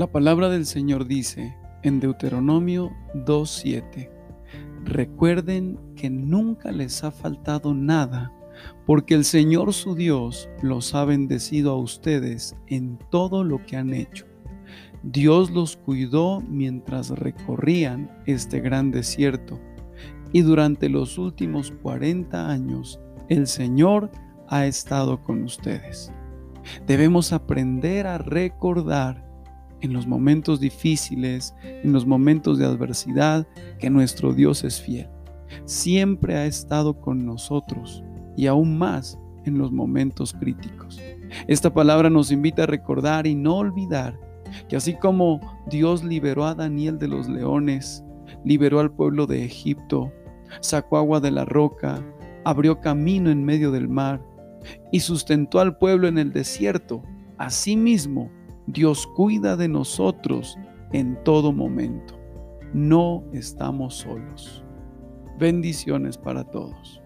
[0.00, 4.08] La palabra del Señor dice en Deuteronomio 2.7,
[4.82, 8.32] recuerden que nunca les ha faltado nada,
[8.86, 13.92] porque el Señor su Dios los ha bendecido a ustedes en todo lo que han
[13.92, 14.24] hecho.
[15.02, 19.60] Dios los cuidó mientras recorrían este gran desierto,
[20.32, 24.10] y durante los últimos 40 años el Señor
[24.48, 26.10] ha estado con ustedes.
[26.86, 29.29] Debemos aprender a recordar
[29.80, 33.46] en los momentos difíciles, en los momentos de adversidad,
[33.78, 35.08] que nuestro Dios es fiel.
[35.64, 38.04] Siempre ha estado con nosotros
[38.36, 41.00] y aún más en los momentos críticos.
[41.46, 44.18] Esta palabra nos invita a recordar y no olvidar
[44.68, 48.04] que así como Dios liberó a Daniel de los leones,
[48.44, 50.12] liberó al pueblo de Egipto,
[50.60, 52.04] sacó agua de la roca,
[52.44, 54.20] abrió camino en medio del mar,
[54.92, 57.02] y sustentó al pueblo en el desierto.
[57.38, 58.30] Asimismo,
[58.72, 60.56] Dios cuida de nosotros
[60.92, 62.18] en todo momento.
[62.72, 64.64] No estamos solos.
[65.38, 67.02] Bendiciones para todos.